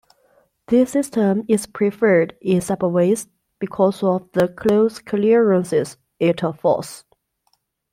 [0.65, 3.27] This system is preferred in subways
[3.59, 7.05] because of the close clearances it affords.